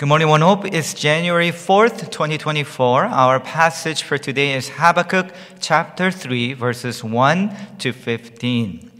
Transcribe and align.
Good 0.00 0.08
morning, 0.08 0.28
One 0.28 0.40
Hope. 0.40 0.64
It's 0.64 0.94
January 0.94 1.50
4th, 1.50 2.10
2024. 2.10 3.04
Our 3.04 3.38
passage 3.38 4.02
for 4.02 4.16
today 4.16 4.54
is 4.54 4.70
Habakkuk 4.70 5.30
chapter 5.60 6.10
3, 6.10 6.54
verses 6.54 7.04
1 7.04 7.54
to 7.80 7.92
15. 7.92 8.90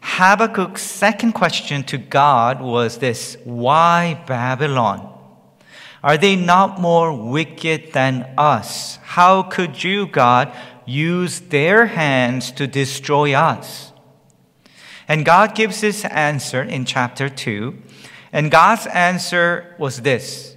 Habakkuk's 0.00 0.82
second 0.82 1.34
question 1.34 1.84
to 1.84 1.98
God 1.98 2.60
was 2.60 2.98
this 2.98 3.36
Why 3.44 4.20
Babylon? 4.26 5.08
Are 6.02 6.18
they 6.18 6.34
not 6.34 6.80
more 6.80 7.12
wicked 7.12 7.92
than 7.92 8.28
us? 8.36 8.96
How 9.04 9.44
could 9.44 9.84
you, 9.84 10.08
God, 10.08 10.52
use 10.84 11.38
their 11.38 11.86
hands 11.86 12.50
to 12.50 12.66
destroy 12.66 13.34
us? 13.34 13.92
And 15.06 15.24
God 15.24 15.54
gives 15.54 15.80
his 15.80 16.04
answer 16.04 16.60
in 16.60 16.86
chapter 16.86 17.28
2. 17.28 17.78
And 18.34 18.50
God's 18.50 18.86
answer 18.88 19.74
was 19.78 20.02
this 20.02 20.56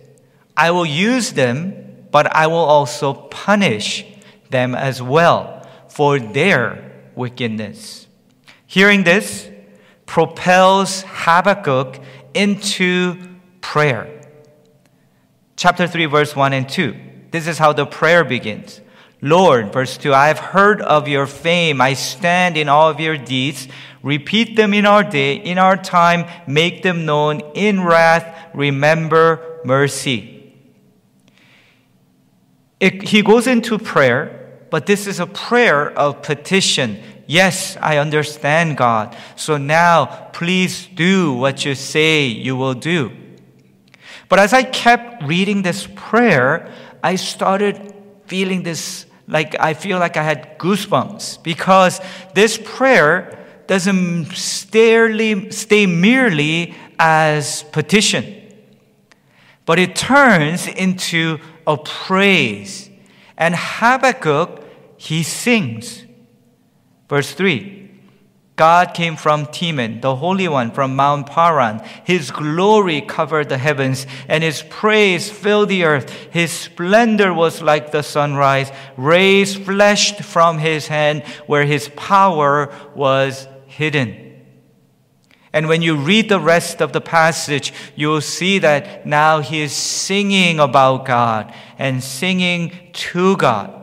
I 0.58 0.72
will 0.72 0.86
use 0.86 1.32
them, 1.32 2.08
but 2.12 2.36
I 2.36 2.48
will 2.48 2.56
also 2.56 3.14
punish 3.14 4.04
them 4.50 4.74
as 4.74 5.02
well 5.02 5.66
for 5.88 6.20
their 6.20 6.92
wickedness. 7.16 8.08
Hearing 8.66 9.04
this 9.04 9.50
propels 10.08 11.04
Habakkuk 11.08 12.00
into 12.34 13.16
prayer. 13.62 14.22
Chapter 15.56 15.88
3, 15.88 16.06
verse 16.06 16.36
1 16.36 16.54
and 16.54 16.68
2. 16.68 16.96
This 17.30 17.48
is 17.48 17.60
how 17.60 17.74
the 17.74 17.86
prayer 17.86 18.24
begins. 18.24 18.82
Lord, 19.22 19.74
verse 19.74 19.98
2, 19.98 20.14
I 20.14 20.28
have 20.28 20.40
heard 20.40 20.82
of 20.82 21.08
your 21.08 21.28
fame. 21.28 21.82
I 21.82 21.94
stand 21.94 22.58
in 22.58 22.70
all 22.70 22.90
of 22.90 23.00
your 23.00 23.18
deeds. 23.18 23.68
Repeat 24.04 24.56
them 24.56 24.74
in 24.74 24.86
our 24.86 25.04
day, 25.04 25.36
in 25.36 25.58
our 25.58 25.76
time, 25.76 26.26
make 26.48 26.84
them 26.84 27.06
known. 27.06 27.42
In 27.54 27.84
wrath, 27.84 28.26
remember 28.54 29.60
mercy. 29.66 30.54
It, 32.80 33.04
he 33.04 33.22
goes 33.22 33.48
into 33.48 33.80
prayer, 33.80 34.60
but 34.70 34.86
this 34.86 35.08
is 35.08 35.20
a 35.20 35.26
prayer 35.26 35.92
of 35.98 36.22
petition. 36.22 37.02
Yes, 37.26 37.76
I 37.82 37.98
understand, 37.98 38.78
God. 38.78 39.18
So 39.36 39.58
now, 39.58 40.06
please 40.32 40.88
do 40.88 41.34
what 41.34 41.66
you 41.66 41.76
say 41.76 42.26
you 42.26 42.56
will 42.56 42.76
do. 42.76 43.12
But 44.30 44.40
as 44.40 44.54
I 44.54 44.64
kept 44.64 45.24
reading 45.24 45.62
this 45.62 45.88
prayer, 45.96 46.72
I 47.04 47.16
started 47.16 47.94
feeling 48.26 48.64
this 48.64 49.06
like 49.28 49.60
I 49.60 49.74
feel 49.74 50.00
like 50.00 50.16
I 50.16 50.24
had 50.24 50.58
goosebumps 50.58 51.44
because 51.44 52.00
this 52.34 52.58
prayer 52.58 53.37
doesn't 53.68 54.32
stay, 54.34 55.86
merely 55.86 56.76
as 57.00 57.64
petition, 57.64 58.36
but 59.66 59.80
it 59.80 59.96
turns 59.96 60.68
into 60.68 61.40
a 61.66 61.78
praise. 61.78 62.90
And 63.38 63.56
Habakkuk, 63.56 64.64
he 64.98 65.24
sings. 65.24 66.06
Verse 67.08 67.34
3 67.34 67.88
God 68.58 68.96
came 68.96 69.16
from 69.16 69.46
Teman, 69.46 70.02
the 70.02 70.16
Holy 70.16 70.48
One 70.48 70.72
from 70.72 70.96
Mount 70.96 71.28
Paran. 71.28 71.80
His 72.04 72.32
glory 72.32 73.02
covered 73.02 73.50
the 73.50 73.60
heavens, 73.60 74.08
and 74.28 74.44
his 74.44 74.64
praise 74.64 75.30
filled 75.30 75.70
the 75.70 75.84
earth. 75.84 76.10
His 76.32 76.52
splendor 76.52 77.32
was 77.32 77.62
like 77.62 77.92
the 77.92 78.02
sunrise, 78.02 78.72
rays 78.98 79.56
flashed 79.56 80.24
from 80.24 80.58
his 80.58 80.88
hand, 80.88 81.22
where 81.46 81.66
his 81.66 81.90
power 81.90 82.74
was 82.96 83.48
hidden. 83.78 84.24
And 85.54 85.68
when 85.68 85.82
you 85.82 85.96
read 85.96 86.30
the 86.30 86.40
rest 86.40 86.82
of 86.82 86.92
the 86.92 87.02
passage, 87.02 87.74
you'll 87.96 88.22
see 88.22 88.60
that 88.60 89.06
now 89.06 89.40
he 89.40 89.62
is 89.62 89.72
singing 89.72 90.60
about 90.60 91.06
God 91.06 91.54
and 91.80 92.04
singing 92.04 92.74
to 92.94 93.38
God. 93.38 93.74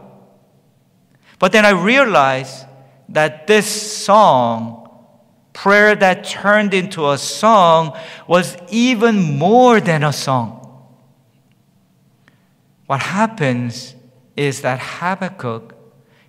But 1.38 1.52
then 1.52 1.64
I 1.64 1.70
realized 1.70 2.66
that 3.08 3.46
this 3.46 3.66
song, 3.66 4.88
prayer 5.52 5.94
that 5.96 6.24
turned 6.24 6.74
into 6.74 7.10
a 7.10 7.18
song, 7.18 7.96
was 8.28 8.56
even 8.70 9.38
more 9.38 9.80
than 9.80 10.04
a 10.04 10.12
song. 10.12 10.60
What 12.86 13.00
happens 13.00 13.94
is 14.36 14.60
that 14.62 14.78
Habakkuk, 14.80 15.74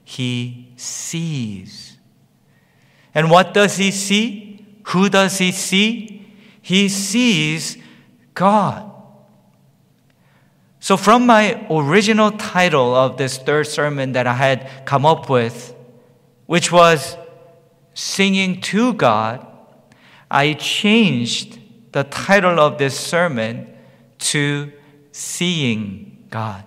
he 0.04 0.72
sees. 0.76 1.95
And 3.16 3.32
what 3.32 3.54
does 3.54 3.78
he 3.78 3.92
see? 3.92 4.66
Who 4.88 5.10
does 5.10 5.38
he 5.38 5.54
see? 5.54 6.28
He 6.62 6.90
sees 6.90 7.78
God. 8.34 8.92
So, 10.80 10.98
from 10.98 11.26
my 11.26 11.66
original 11.72 12.32
title 12.32 12.94
of 12.94 13.18
this 13.18 13.38
third 13.40 13.66
sermon 13.66 14.12
that 14.12 14.28
I 14.28 14.34
had 14.34 14.86
come 14.86 15.06
up 15.06 15.30
with, 15.30 15.74
which 16.46 16.72
was 16.72 17.18
Singing 17.98 18.60
to 18.62 18.94
God, 18.94 19.48
I 20.30 20.54
changed 20.54 21.60
the 21.94 22.04
title 22.04 22.60
of 22.60 22.78
this 22.78 23.00
sermon 23.00 23.74
to 24.20 24.72
Seeing 25.14 26.26
God. 26.30 26.66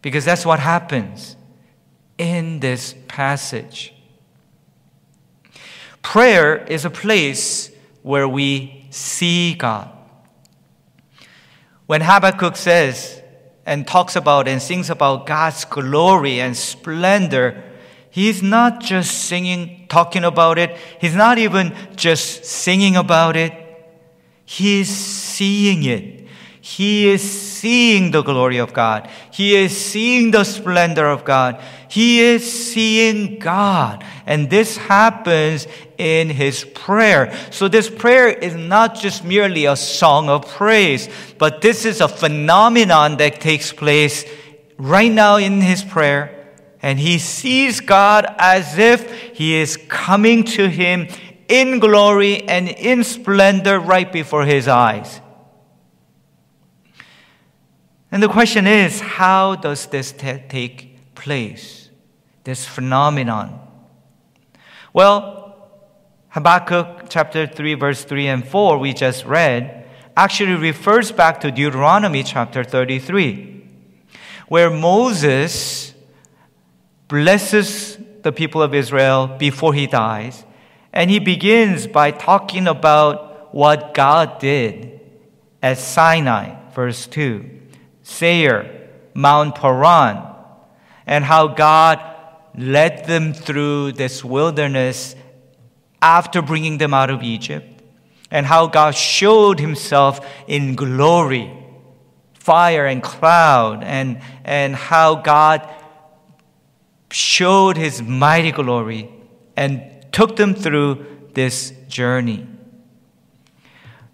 Because 0.00 0.24
that's 0.24 0.46
what 0.46 0.60
happens 0.60 1.36
in 2.16 2.60
this 2.60 2.94
passage. 3.08 3.95
Prayer 6.06 6.58
is 6.68 6.84
a 6.84 6.90
place 6.90 7.68
where 8.02 8.28
we 8.28 8.86
see 8.90 9.54
God. 9.54 9.90
When 11.86 12.00
Habakkuk 12.00 12.54
says 12.54 13.20
and 13.66 13.88
talks 13.88 14.14
about 14.14 14.46
and 14.46 14.62
sings 14.62 14.88
about 14.88 15.26
God's 15.26 15.64
glory 15.64 16.40
and 16.40 16.56
splendor, 16.56 17.60
he's 18.08 18.40
not 18.40 18.80
just 18.80 19.24
singing, 19.24 19.86
talking 19.88 20.22
about 20.22 20.58
it. 20.58 20.78
He's 21.00 21.16
not 21.16 21.38
even 21.38 21.74
just 21.96 22.44
singing 22.44 22.94
about 22.94 23.34
it. 23.34 23.52
He's 24.44 24.88
seeing 24.88 25.82
it. 25.82 26.28
He 26.60 27.08
is 27.08 27.20
seeing 27.20 28.12
the 28.12 28.22
glory 28.22 28.58
of 28.58 28.72
God. 28.72 29.10
He 29.32 29.56
is 29.56 29.76
seeing 29.76 30.30
the 30.30 30.44
splendor 30.44 31.08
of 31.08 31.24
God. 31.24 31.60
He 31.88 32.20
is 32.20 32.50
seeing 32.50 33.38
God. 33.38 34.04
And 34.26 34.50
this 34.50 34.76
happens 34.76 35.66
in 35.98 36.30
his 36.30 36.64
prayer. 36.64 37.36
So 37.50 37.68
this 37.68 37.88
prayer 37.88 38.28
is 38.28 38.54
not 38.54 38.96
just 38.96 39.24
merely 39.24 39.66
a 39.66 39.76
song 39.76 40.28
of 40.28 40.48
praise, 40.48 41.08
but 41.38 41.60
this 41.60 41.84
is 41.84 42.00
a 42.00 42.08
phenomenon 42.08 43.16
that 43.18 43.40
takes 43.40 43.72
place 43.72 44.24
right 44.78 45.12
now 45.12 45.36
in 45.36 45.60
his 45.60 45.84
prayer. 45.84 46.32
And 46.82 46.98
he 46.98 47.18
sees 47.18 47.80
God 47.80 48.26
as 48.38 48.78
if 48.78 49.10
he 49.32 49.56
is 49.56 49.76
coming 49.88 50.44
to 50.44 50.68
him 50.68 51.08
in 51.48 51.78
glory 51.78 52.42
and 52.48 52.68
in 52.68 53.04
splendor 53.04 53.78
right 53.78 54.12
before 54.12 54.44
his 54.44 54.68
eyes. 54.68 55.20
And 58.10 58.22
the 58.22 58.28
question 58.28 58.66
is 58.66 59.00
how 59.00 59.56
does 59.56 59.86
this 59.86 60.12
t- 60.12 60.42
take 60.48 60.85
place? 61.16 61.90
This 62.44 62.64
phenomenon? 62.64 63.58
Well, 64.92 65.70
Habakkuk 66.28 67.06
chapter 67.08 67.46
3, 67.46 67.74
verse 67.74 68.04
3 68.04 68.26
and 68.28 68.46
4, 68.46 68.78
we 68.78 68.92
just 68.92 69.24
read, 69.24 69.86
actually 70.16 70.54
refers 70.54 71.10
back 71.10 71.40
to 71.40 71.50
Deuteronomy 71.50 72.22
chapter 72.22 72.62
33, 72.62 73.64
where 74.48 74.70
Moses 74.70 75.94
blesses 77.08 77.98
the 78.22 78.32
people 78.32 78.62
of 78.62 78.74
Israel 78.74 79.26
before 79.26 79.74
he 79.74 79.86
dies. 79.86 80.44
And 80.92 81.10
he 81.10 81.18
begins 81.18 81.86
by 81.86 82.10
talking 82.10 82.66
about 82.66 83.54
what 83.54 83.94
God 83.94 84.38
did 84.38 85.00
at 85.62 85.78
Sinai, 85.78 86.56
verse 86.72 87.06
2. 87.06 87.48
Seir, 88.02 88.88
Mount 89.14 89.54
Paran, 89.54 90.35
and 91.06 91.24
how 91.24 91.48
God 91.48 92.00
led 92.56 93.06
them 93.06 93.32
through 93.32 93.92
this 93.92 94.24
wilderness 94.24 95.14
after 96.02 96.42
bringing 96.42 96.78
them 96.78 96.92
out 96.92 97.10
of 97.10 97.22
Egypt, 97.22 97.82
and 98.30 98.46
how 98.46 98.66
God 98.66 98.94
showed 98.94 99.60
himself 99.60 100.26
in 100.46 100.74
glory, 100.74 101.52
fire 102.34 102.86
and 102.86 103.02
cloud, 103.02 103.82
and, 103.82 104.20
and 104.44 104.74
how 104.74 105.14
God 105.14 105.68
showed 107.10 107.76
his 107.76 108.02
mighty 108.02 108.52
glory 108.52 109.10
and 109.56 109.82
took 110.12 110.36
them 110.36 110.54
through 110.54 111.06
this 111.34 111.72
journey. 111.88 112.46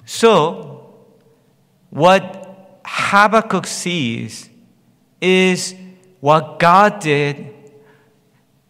So, 0.05 0.95
what 1.91 2.81
Habakkuk 2.85 3.67
sees 3.67 4.49
is 5.21 5.75
what 6.23 6.61
God 6.61 7.01
did 7.01 7.53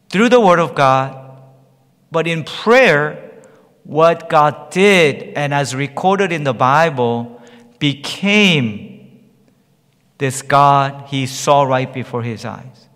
through 0.09 0.31
the 0.31 0.41
Word 0.41 0.59
of 0.59 0.75
God, 0.75 1.39
but 2.11 2.27
in 2.27 2.45
prayer, 2.45 3.31
what 3.85 4.31
God 4.31 4.71
did 4.71 5.35
and 5.37 5.53
as 5.53 5.75
recorded 5.75 6.33
in 6.33 6.45
the 6.45 6.55
Bible 6.55 7.43
became 7.79 9.29
this 10.17 10.41
God 10.41 11.09
he 11.09 11.27
saw 11.27 11.65
right 11.65 11.93
before 11.93 12.23
his 12.23 12.47
eyes. 12.47 12.89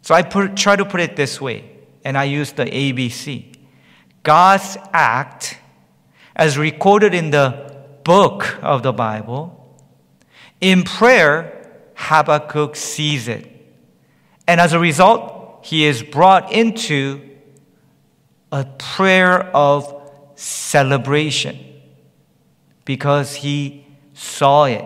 So 0.00 0.14
I 0.14 0.22
put, 0.22 0.56
try 0.56 0.74
to 0.76 0.86
put 0.86 1.00
it 1.00 1.14
this 1.14 1.38
way, 1.38 1.70
and 2.06 2.16
I 2.16 2.24
use 2.24 2.52
the 2.52 2.64
ABC. 2.64 3.56
God's 4.22 4.78
act, 4.94 5.58
as 6.34 6.56
recorded 6.56 7.12
in 7.12 7.30
the 7.30 7.84
book 8.04 8.56
of 8.62 8.82
the 8.82 8.94
Bible, 8.94 9.78
in 10.62 10.84
prayer, 10.84 11.61
Habakkuk 12.02 12.74
sees 12.74 13.28
it. 13.28 13.48
And 14.48 14.60
as 14.60 14.72
a 14.72 14.78
result, 14.78 15.64
he 15.64 15.86
is 15.86 16.02
brought 16.02 16.52
into 16.52 17.20
a 18.50 18.64
prayer 18.64 19.44
of 19.56 20.02
celebration 20.34 21.56
because 22.84 23.36
he 23.36 23.86
saw 24.14 24.64
it. 24.64 24.84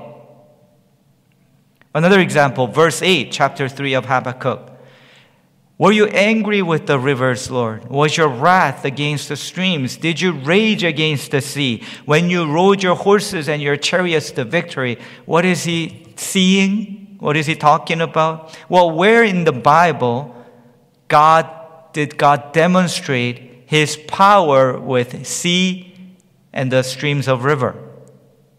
Another 1.95 2.21
example, 2.21 2.67
verse 2.67 3.01
8, 3.01 3.33
chapter 3.33 3.67
3 3.67 3.95
of 3.95 4.05
Habakkuk. 4.05 4.73
Were 5.79 5.93
you 5.93 6.07
angry 6.07 6.61
with 6.61 6.87
the 6.87 6.99
rivers, 6.99 7.51
Lord? 7.51 7.89
Was 7.89 8.17
your 8.17 8.29
wrath 8.29 8.85
against 8.85 9.31
the 9.31 9.37
streams? 9.37 9.97
Did 9.97 10.21
you 10.21 10.33
rage 10.33 10.85
against 10.85 11.31
the 11.31 11.41
sea? 11.41 11.83
When 12.05 12.29
you 12.29 12.51
rode 12.51 12.83
your 12.83 12.95
horses 12.95 13.49
and 13.49 13.63
your 13.63 13.77
chariots 13.79 14.31
to 14.33 14.45
victory, 14.45 14.99
what 15.25 15.47
is 15.47 15.65
he 15.65 16.07
seeing? 16.17 17.06
What 17.19 17.37
is 17.37 17.47
he 17.47 17.55
talking 17.55 18.01
about? 18.01 18.57
Well, 18.69 18.91
where 18.91 19.25
in 19.25 19.45
the 19.45 19.53
Bible 19.53 20.35
God 21.09 21.49
did 21.93 22.19
God 22.19 22.53
demonstrate 22.53 23.65
his 23.67 23.97
power 23.97 24.79
with 24.79 25.27
sea 25.27 25.95
and 26.53 26.71
the 26.71 26.83
streams 26.83 27.29
of 27.29 27.45
river? 27.45 27.75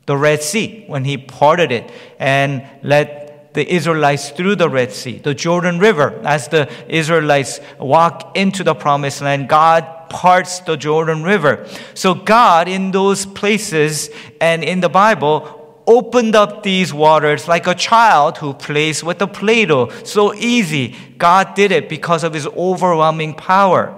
The 0.06 0.18
Red 0.18 0.42
Sea, 0.42 0.86
when 0.88 1.04
he 1.04 1.18
parted 1.18 1.72
it 1.72 1.92
and 2.18 2.66
let 2.82 3.54
the 3.54 3.74
Israelites 3.74 4.30
through 4.30 4.56
the 4.56 4.70
Red 4.70 4.92
Sea, 4.92 5.18
the 5.18 5.34
Jordan 5.34 5.80
River. 5.80 6.22
As 6.24 6.48
the 6.48 6.72
Israelites 6.88 7.60
walk 7.80 8.38
into 8.38 8.64
the 8.64 8.76
promised 8.76 9.22
land, 9.22 9.50
God 9.50 10.10
parts 10.10 10.60
the 10.60 10.78
Jordan 10.78 11.24
River. 11.24 11.68
So 11.94 12.14
God 12.14 12.68
in 12.68 12.92
those 12.92 13.26
places 13.26 14.10
and 14.40 14.64
in 14.64 14.80
the 14.80 14.90
Bible 14.90 15.57
opened 15.88 16.36
up 16.36 16.62
these 16.64 16.94
waters 16.94 17.48
like 17.48 17.66
a 17.66 17.74
child 17.74 18.38
who 18.38 18.54
plays 18.54 19.04
with 19.04 19.22
a 19.22 19.28
Play-Doh. 19.28 19.90
So 20.04 20.34
easy. 20.34 20.96
God 21.18 21.56
did 21.56 21.72
it 21.72 21.88
because 21.88 22.24
of 22.24 22.34
his 22.34 22.46
overwhelming 22.48 23.34
power. 23.34 23.96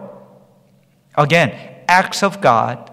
Again, 1.16 1.54
acts 1.88 2.22
of 2.24 2.40
God 2.40 2.92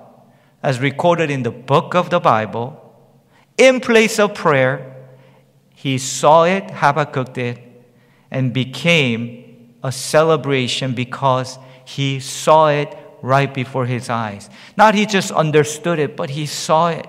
as 0.62 0.80
recorded 0.80 1.30
in 1.30 1.42
the 1.42 1.50
book 1.50 1.94
of 1.94 2.10
the 2.10 2.18
Bible 2.18 2.82
in 3.58 3.80
place 3.80 4.18
of 4.18 4.34
prayer 4.34 4.94
he 5.76 5.98
saw 5.98 6.44
it, 6.44 6.70
Habakkuk 6.70 7.34
did, 7.34 7.60
and 8.30 8.52
became 8.52 9.74
a 9.84 9.92
celebration 9.92 10.94
because 10.94 11.58
he 11.84 12.18
saw 12.18 12.68
it 12.68 12.96
right 13.22 13.52
before 13.52 13.84
his 13.84 14.08
eyes. 14.08 14.48
Not 14.76 14.94
he 14.94 15.04
just 15.04 15.30
understood 15.30 15.98
it, 15.98 16.16
but 16.16 16.30
he 16.30 16.46
saw 16.46 16.88
it. 16.88 17.06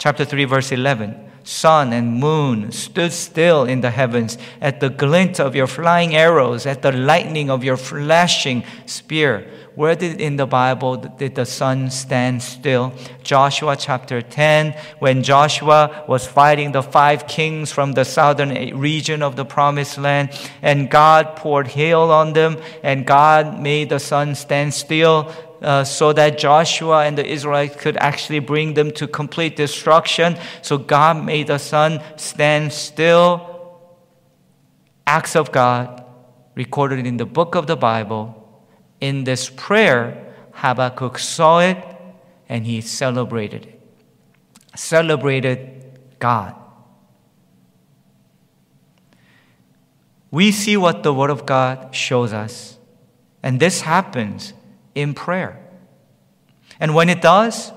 Chapter 0.00 0.24
3, 0.24 0.44
verse 0.46 0.72
11 0.72 1.28
Sun 1.44 1.92
and 1.92 2.14
moon 2.14 2.72
stood 2.72 3.12
still 3.12 3.64
in 3.64 3.82
the 3.82 3.90
heavens 3.90 4.38
at 4.60 4.80
the 4.80 4.88
glint 4.88 5.38
of 5.38 5.54
your 5.54 5.66
flying 5.66 6.16
arrows, 6.16 6.64
at 6.64 6.80
the 6.80 6.90
lightning 6.90 7.50
of 7.50 7.62
your 7.62 7.76
flashing 7.76 8.64
spear. 8.86 9.46
Where 9.74 9.94
did 9.94 10.20
in 10.20 10.36
the 10.36 10.46
Bible 10.46 10.96
did 10.96 11.34
the 11.34 11.44
sun 11.44 11.90
stand 11.90 12.42
still? 12.42 12.94
Joshua 13.22 13.76
chapter 13.76 14.22
10, 14.22 14.72
when 15.00 15.22
Joshua 15.22 16.04
was 16.08 16.26
fighting 16.26 16.72
the 16.72 16.82
five 16.82 17.26
kings 17.26 17.70
from 17.70 17.92
the 17.92 18.04
southern 18.04 18.78
region 18.78 19.22
of 19.22 19.36
the 19.36 19.44
promised 19.44 19.98
land, 19.98 20.30
and 20.62 20.90
God 20.90 21.36
poured 21.36 21.68
hail 21.68 22.10
on 22.10 22.32
them, 22.32 22.56
and 22.82 23.06
God 23.06 23.60
made 23.60 23.90
the 23.90 24.00
sun 24.00 24.34
stand 24.34 24.72
still. 24.72 25.30
Uh, 25.60 25.84
so 25.84 26.12
that 26.12 26.38
Joshua 26.38 27.04
and 27.04 27.18
the 27.18 27.26
Israelites 27.26 27.76
could 27.76 27.96
actually 27.98 28.38
bring 28.38 28.72
them 28.74 28.90
to 28.92 29.06
complete 29.06 29.56
destruction. 29.56 30.38
So 30.62 30.78
God 30.78 31.22
made 31.22 31.48
the 31.48 31.58
sun 31.58 32.00
stand 32.16 32.72
still. 32.72 33.78
Acts 35.06 35.36
of 35.36 35.52
God 35.52 36.02
recorded 36.54 37.06
in 37.06 37.18
the 37.18 37.26
book 37.26 37.54
of 37.54 37.66
the 37.66 37.76
Bible 37.76 38.40
in 39.00 39.24
this 39.24 39.48
prayer, 39.48 40.34
Habakkuk 40.52 41.18
saw 41.18 41.60
it 41.60 41.78
and 42.48 42.66
he 42.66 42.80
celebrated 42.80 43.66
it. 43.66 43.80
Celebrated 44.76 45.98
God. 46.18 46.54
We 50.30 50.52
see 50.52 50.76
what 50.76 51.02
the 51.02 51.12
Word 51.12 51.30
of 51.30 51.44
God 51.44 51.92
shows 51.94 52.32
us, 52.32 52.78
and 53.42 53.58
this 53.58 53.80
happens 53.80 54.52
in 54.94 55.14
prayer. 55.14 55.58
And 56.78 56.94
when 56.94 57.08
it 57.08 57.20
does, 57.20 57.72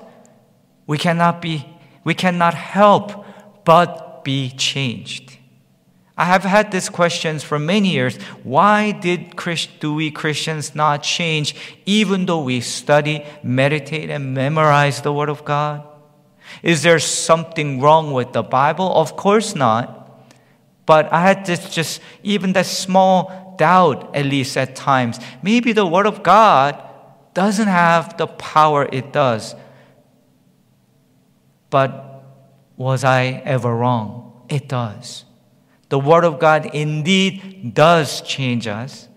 we 0.86 0.98
cannot 0.98 1.40
be 1.40 1.66
we 2.04 2.14
cannot 2.14 2.54
help 2.54 3.24
but 3.64 4.24
be 4.24 4.50
changed. 4.50 5.38
I 6.16 6.26
have 6.26 6.44
had 6.44 6.70
these 6.70 6.88
questions 6.88 7.42
for 7.42 7.58
many 7.58 7.90
years. 7.90 8.16
Why 8.44 8.92
did 8.92 9.34
Christ, 9.36 9.80
do 9.80 9.94
we 9.94 10.12
Christians 10.12 10.74
not 10.74 11.02
change 11.02 11.56
even 11.86 12.26
though 12.26 12.42
we 12.42 12.60
study, 12.60 13.24
meditate, 13.42 14.10
and 14.10 14.32
memorize 14.32 15.02
the 15.02 15.12
Word 15.12 15.28
of 15.28 15.44
God? 15.44 15.82
Is 16.62 16.82
there 16.82 17.00
something 17.00 17.80
wrong 17.80 18.12
with 18.12 18.32
the 18.32 18.44
Bible? 18.44 18.94
Of 18.94 19.16
course 19.16 19.56
not. 19.56 20.28
But 20.86 21.12
I 21.12 21.22
had 21.22 21.46
this 21.46 21.74
just, 21.74 22.00
even 22.22 22.52
that 22.52 22.66
small 22.66 23.54
doubt, 23.58 24.14
at 24.14 24.26
least 24.26 24.56
at 24.56 24.76
times. 24.76 25.18
Maybe 25.42 25.72
the 25.72 25.86
Word 25.86 26.06
of 26.06 26.22
God 26.22 26.80
doesn't 27.34 27.68
have 27.68 28.16
the 28.16 28.26
power 28.26 28.88
it 28.90 29.12
does. 29.12 29.54
But 31.70 32.22
was 32.76 33.04
I 33.04 33.42
ever 33.44 33.74
wrong? 33.74 34.46
It 34.48 34.68
does. 34.68 35.24
The 35.88 35.98
Word 35.98 36.24
of 36.24 36.38
God 36.38 36.74
indeed 36.74 37.74
does 37.74 38.20
change 38.22 38.66
us. 38.66 39.08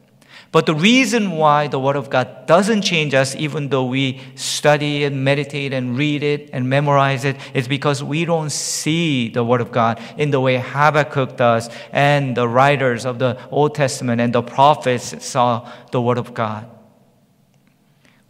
But 0.52 0.66
the 0.66 0.76
reason 0.76 1.32
why 1.32 1.68
the 1.68 1.80
Word 1.80 1.96
of 1.96 2.10
God 2.10 2.48
doesn't 2.48 2.82
change 2.82 3.14
us, 3.14 3.36
even 3.36 3.70
though 3.70 3.86
we 3.86 4.22
study 4.36 5.04
and 5.04 5.24
meditate 5.24 5.74
and 5.74 5.98
read 5.98 6.24
it 6.24 6.50
and 6.54 6.70
memorize 6.70 7.26
it, 7.26 7.36
is 7.54 7.68
because 7.68 8.04
we 8.04 8.26
don't 8.26 8.50
see 8.50 9.30
the 9.30 9.44
Word 9.44 9.62
of 9.62 9.72
God 9.72 10.02
in 10.18 10.32
the 10.32 10.40
way 10.40 10.58
Habakkuk 10.58 11.36
does 11.36 11.70
and 11.92 12.36
the 12.36 12.48
writers 12.48 13.06
of 13.06 13.20
the 13.20 13.38
Old 13.52 13.76
Testament 13.76 14.22
and 14.22 14.34
the 14.34 14.42
prophets 14.42 15.24
saw 15.24 15.70
the 15.92 16.02
Word 16.02 16.18
of 16.18 16.34
God. 16.34 16.68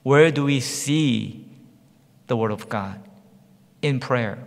Where 0.07 0.31
do 0.31 0.45
we 0.45 0.61
see 0.61 1.45
the 2.27 2.37
Word 2.37 2.51
of 2.51 2.69
God? 2.69 2.97
In 3.81 3.99
prayer. 3.99 4.37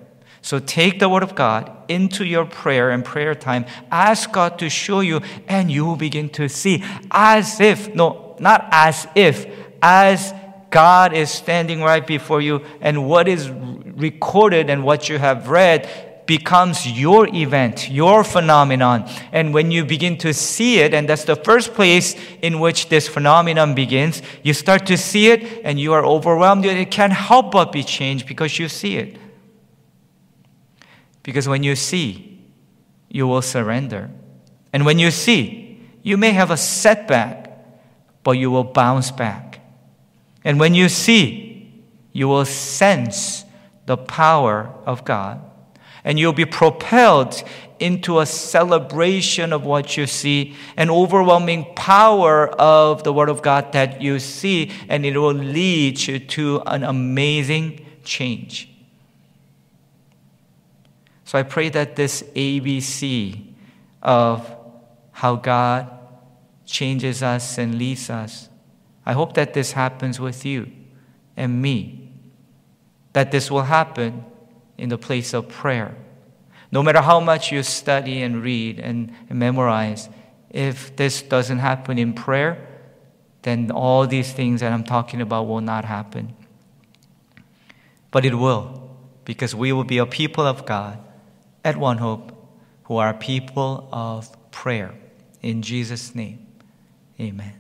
So 0.41 0.59
take 0.59 1.01
the 1.01 1.09
word 1.11 1.23
of 1.23 1.35
God 1.35 1.71
into 1.87 2.25
your 2.25 2.47
prayer 2.47 2.89
and 2.89 3.05
prayer 3.05 3.35
time. 3.35 3.67
Ask 3.91 4.33
God 4.33 4.59
to 4.61 4.71
show 4.71 5.01
you, 5.01 5.21
and 5.47 5.71
you 5.71 5.85
will 5.85 5.97
begin 5.97 6.31
to 6.31 6.49
see 6.49 6.83
as 7.11 7.61
if, 7.61 7.95
no, 7.95 8.37
not 8.41 8.69
as 8.71 9.07
if, 9.15 9.47
as 9.83 10.33
God 10.71 11.13
is 11.13 11.31
standing 11.31 11.83
right 11.83 12.07
before 12.07 12.41
you, 12.41 12.65
and 12.81 13.07
what 13.07 13.29
is 13.29 13.51
recorded 13.51 14.71
and 14.71 14.83
what 14.83 15.11
you 15.11 15.19
have 15.19 15.49
read 15.49 16.10
becomes 16.27 16.87
your 16.87 17.29
event, 17.35 17.91
your 17.91 18.23
phenomenon. 18.23 19.09
And 19.33 19.53
when 19.53 19.71
you 19.71 19.85
begin 19.85 20.17
to 20.19 20.33
see 20.33 20.79
it, 20.79 20.95
and 20.95 21.09
that's 21.09 21.25
the 21.25 21.37
first 21.37 21.75
place 21.75 22.15
in 22.41 22.61
which 22.61 22.89
this 22.89 23.09
phenomenon 23.09 23.75
begins, 23.75 24.23
you 24.43 24.55
start 24.55 24.87
to 24.87 24.97
see 24.97 25.29
it 25.29 25.63
and 25.65 25.79
you 25.81 25.93
are 25.93 26.05
overwhelmed. 26.05 26.65
It 26.65 26.91
can't 26.91 27.13
help 27.13 27.51
but 27.51 27.73
be 27.73 27.83
changed 27.83 28.27
because 28.27 28.59
you 28.59 28.69
see 28.69 28.97
it. 28.97 29.17
Because 31.23 31.49
when 31.49 31.63
you 31.63 31.75
see, 31.77 32.41
you 33.09 33.27
will 33.27 33.43
surrender. 33.43 34.11
And 34.73 34.87
when 34.87 34.99
you 34.99 35.11
see, 35.11 35.81
you 36.03 36.17
may 36.17 36.31
have 36.31 36.51
a 36.51 36.57
setback, 36.57 37.59
but 38.23 38.33
you 38.33 38.51
will 38.51 38.65
bounce 38.65 39.11
back. 39.11 39.61
And 40.45 40.61
when 40.61 40.75
you 40.75 40.89
see, 40.89 41.73
you 42.13 42.29
will 42.29 42.45
sense 42.45 43.45
the 43.87 43.97
power 43.97 44.73
of 44.87 45.05
God. 45.05 45.50
And 46.05 46.19
you'll 46.19 46.33
be 46.33 46.47
propelled 46.47 47.43
into 47.79 48.21
a 48.21 48.27
celebration 48.27 49.53
of 49.53 49.65
what 49.65 49.97
you 49.97 50.07
see, 50.07 50.55
an 50.77 50.91
overwhelming 50.91 51.75
power 51.75 52.49
of 52.49 53.05
the 53.05 53.13
Word 53.13 53.29
of 53.29 53.43
God 53.43 53.73
that 53.73 54.03
you 54.03 54.19
see, 54.19 54.71
and 54.89 55.05
it 55.07 55.17
will 55.17 55.33
lead 55.33 56.07
you 56.07 56.19
to 56.19 56.63
an 56.67 56.85
amazing 56.85 57.87
change. 58.05 58.69
So 61.25 61.39
I 61.39 61.43
pray 61.43 61.69
that 61.71 61.97
this 61.97 62.23
ABC 62.35 63.55
of 64.03 64.55
how 65.13 65.37
God 65.37 65.89
changes 66.67 67.23
us 67.23 67.57
and 67.59 67.77
leads 67.77 68.11
us, 68.11 68.49
I 69.07 69.13
hope 69.13 69.35
that 69.35 69.55
this 69.55 69.73
happens 69.73 70.21
with 70.21 70.45
you 70.45 70.71
and 71.37 71.61
me. 71.63 72.13
That 73.13 73.33
this 73.33 73.51
will 73.51 73.63
happen 73.63 74.25
in 74.81 74.89
the 74.89 74.99
place 74.99 75.35
of 75.35 75.49
prayer. 75.49 75.95
No 76.73 76.83
matter 76.83 77.01
how 77.01 77.21
much 77.21 77.53
you 77.53 77.63
study 77.63 78.23
and 78.23 78.43
read 78.43 78.79
and, 78.79 79.13
memorize, 79.29 80.09
if 80.51 80.97
this 80.97 81.23
doesn't 81.23 81.59
happen 81.59 81.99
in 81.99 82.15
prayer, 82.15 82.67
then 83.43 83.71
all 83.71 84.07
these 84.07 84.33
things 84.33 84.61
that 84.61 84.73
I'm 84.73 84.85
talking 84.85 85.21
about 85.21 85.47
will 85.47 85.61
not 85.61 85.85
happen. 85.85 86.35
But 88.11 88.25
it 88.25 88.35
will, 88.35 88.91
because 89.25 89.55
we 89.55 89.73
will 89.73 89.85
be 89.85 89.99
a 89.99 90.07
people 90.07 90.47
of 90.47 90.67
God 90.67 90.99
at 91.65 91.77
One 91.77 91.99
Hope 91.99 92.33
who 92.85 92.97
are 92.97 93.15
people 93.15 93.89
of 93.93 94.29
prayer. 94.51 94.95
In 95.43 95.63
Jesus' 95.63 96.15
name, 96.15 96.47
amen. 97.21 97.60